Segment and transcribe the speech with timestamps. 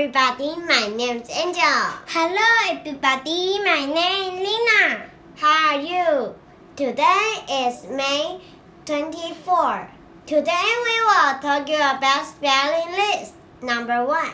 [0.00, 0.56] everybody.
[0.62, 1.62] My name's Angel.
[2.06, 3.62] Hello, everybody.
[3.62, 5.02] My name is Lina.
[5.36, 6.34] How are you?
[6.74, 8.40] Today is May
[8.86, 9.90] 24.
[10.24, 13.34] Today we will talk you about spelling list.
[13.60, 14.32] Number one.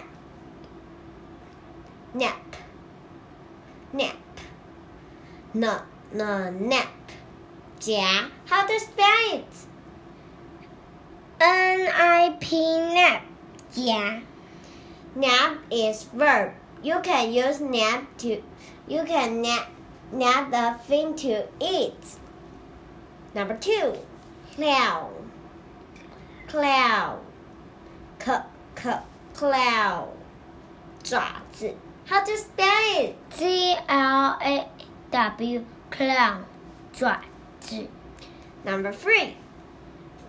[2.14, 2.56] Nap.
[3.92, 4.16] Nap.
[5.52, 5.80] No,
[6.12, 7.10] no, nap.
[7.82, 8.28] Yeah.
[8.44, 9.52] How to spell it?
[11.40, 13.24] N-I-P nap.
[13.74, 14.20] Yeah.
[15.15, 16.53] Nap is verb.
[16.81, 18.41] You can use nap to
[18.87, 19.69] you can nap
[20.11, 22.17] nap the thing to eat.
[23.33, 23.97] Number two,
[24.55, 25.11] cloud.
[26.47, 27.19] Cloud.
[28.19, 28.31] C
[28.75, 28.89] c
[29.33, 30.09] cloud.
[31.03, 31.73] 爪子.
[32.05, 32.67] How to spell
[32.99, 33.15] it?
[33.31, 34.67] C L A
[35.11, 36.45] W cloud
[36.93, 37.21] 爪
[37.59, 37.87] 子。
[38.63, 39.35] Number three,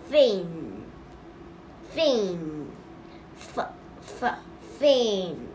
[0.09, 0.83] fin.
[1.91, 2.71] Fin.
[3.37, 3.59] F
[4.01, 4.46] f
[4.79, 5.53] fin.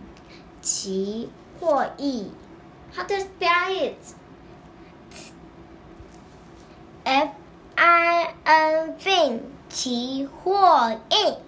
[0.61, 2.31] 奇或异.
[2.95, 4.15] How to spell it?
[7.05, 7.31] F
[7.77, 11.39] I N fin 奇或异。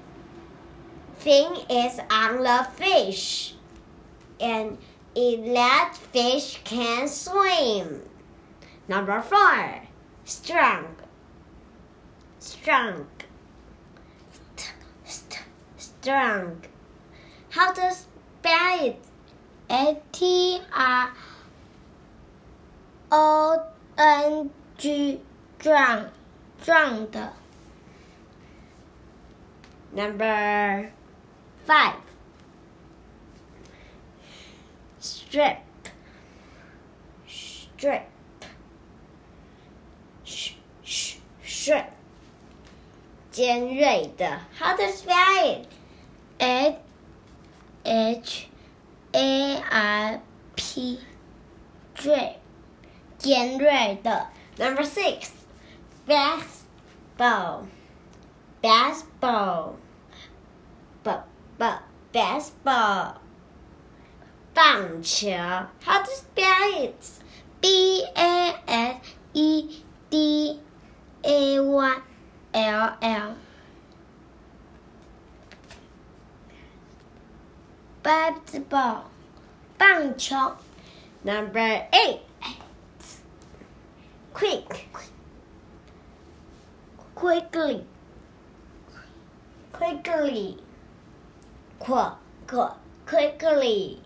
[1.19, 3.55] Fin is on the fish,
[4.41, 4.79] and
[5.15, 8.09] it lets fish can swim.
[8.89, 9.83] Number four,
[10.25, 10.97] strong.
[12.39, 13.07] Strong.
[14.33, 15.45] St- st-
[15.77, 16.63] strong.
[17.55, 18.97] How to spell it?
[19.71, 21.11] A T R
[23.13, 23.63] O
[23.97, 25.21] N G
[25.61, 26.11] strong
[26.65, 27.33] 壮的。
[29.93, 30.91] Number
[31.67, 31.97] five,
[35.01, 35.59] strip.
[37.27, 38.03] Strip.
[40.25, 41.87] Sh- sh- strip.
[43.31, 44.41] 尖锐的.
[44.59, 45.15] How to spell
[45.45, 45.67] it?
[46.39, 46.75] S
[47.85, 48.49] H
[49.13, 50.21] A R
[50.55, 51.01] P
[51.97, 52.39] 锐，
[53.19, 54.29] 尖锐的。
[54.59, 55.31] Number six,
[56.07, 57.67] baseball.
[58.63, 59.77] Baseball.
[61.03, 61.11] B
[61.59, 61.65] b
[62.13, 63.15] baseball.
[64.53, 65.31] 棒球.
[65.83, 66.95] How to spell it?
[67.61, 68.97] B A S
[69.33, 70.61] E D
[71.23, 71.97] A Y
[72.53, 73.35] L L
[78.05, 79.03] baseball
[79.79, 80.57] 棒球
[81.23, 82.21] Number eight,
[84.33, 84.89] quick.
[87.15, 87.85] Quickly.
[89.71, 90.57] Quickly.
[91.79, 92.71] Qu qu
[93.07, 93.99] quickly.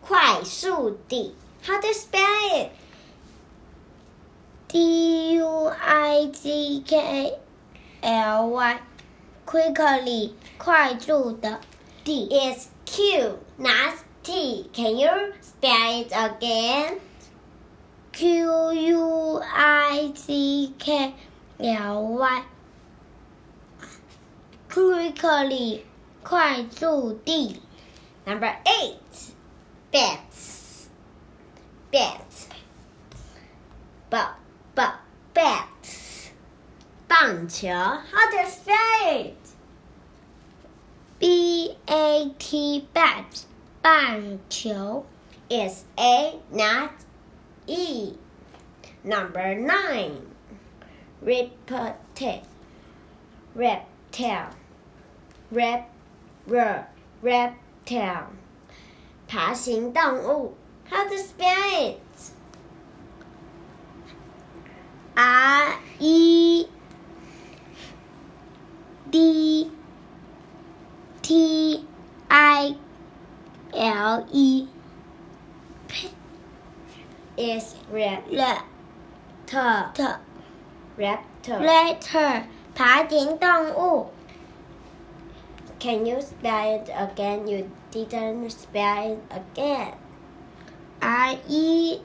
[0.00, 1.34] 快速地.
[1.62, 2.20] How to spell
[2.54, 2.72] it?
[4.68, 7.38] D U I C K
[8.02, 8.80] L Y
[9.48, 11.60] quickly 快速的
[12.04, 14.70] D is Q, not T.
[14.72, 17.00] Can you spell it again?
[18.12, 21.14] Q U I C K
[21.58, 22.42] L Y
[24.70, 25.82] quickly
[26.22, 27.60] 快速地
[28.26, 29.34] Number eight,
[29.92, 30.88] bats.
[31.92, 32.48] Bats.
[34.08, 34.16] B
[34.74, 34.82] b
[35.34, 36.30] bats.
[37.06, 37.68] 棒球.
[37.68, 38.74] How to spell
[42.18, 42.38] it?
[42.38, 43.46] B A T bat
[43.82, 45.04] 棒球
[45.48, 46.90] It's A, not
[47.66, 48.14] E.
[49.04, 50.22] Number nine,
[51.20, 51.96] reptile.
[53.54, 54.50] Reptile.
[55.50, 55.90] Rep,
[56.48, 56.88] r,
[57.22, 58.30] reptile.
[59.28, 60.54] 爬行动物.
[60.90, 62.00] How to spell it?
[65.14, 66.66] R E
[69.10, 69.70] D
[71.22, 71.57] T
[72.28, 72.76] I
[73.72, 74.68] L E
[77.36, 78.62] It's reptile.
[79.52, 80.20] Rat
[80.96, 81.60] Reptile.
[81.60, 84.10] Letter 爬行动物
[85.80, 87.46] Can you spell it again?
[87.46, 89.94] You didn't spell it again.
[91.00, 92.00] R E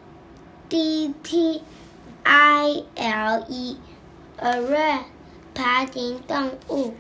[0.68, 1.62] D T
[2.26, 3.78] I L E
[4.38, 5.06] a rat
[5.54, 6.94] 爬行动物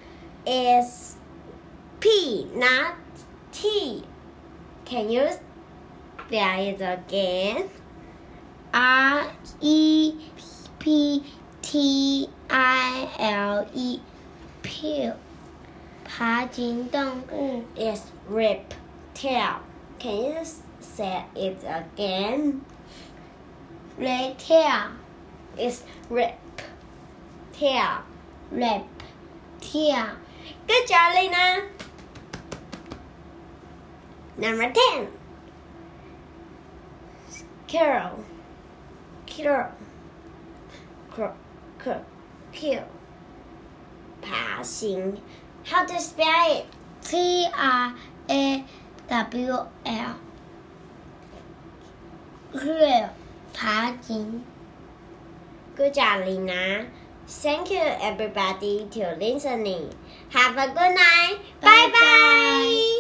[0.46, 1.16] It's
[2.00, 2.96] P, not
[3.55, 4.03] T.
[4.85, 7.71] Can you spell it again?
[8.75, 9.31] R
[9.61, 10.15] E
[10.81, 11.23] P
[11.63, 14.01] T I L E.
[14.63, 15.15] Pill.
[16.05, 19.61] 爬行动物 is reptile.
[19.99, 20.45] Can you
[20.81, 22.61] say it again?
[23.99, 24.91] Reptile
[25.57, 28.03] is reptile.
[28.51, 30.17] Reptile.
[30.67, 31.63] Good job, Lina.
[34.37, 35.09] Number 10.
[37.67, 38.25] Carol.
[39.27, 39.71] Carol.
[42.53, 42.85] Kill.
[44.23, 45.21] Passing.
[45.65, 46.67] How to spell it?
[47.03, 47.95] T R
[48.31, 48.65] A
[49.09, 50.17] W L.
[52.53, 53.11] Krill.
[53.53, 54.45] Passing.
[55.75, 56.87] Good job, Lina.
[57.27, 59.93] Thank you, everybody, to listening.
[60.31, 61.39] Have a good night.
[61.61, 61.91] Bye bye.
[61.91, 62.01] bye.
[62.01, 62.94] bye.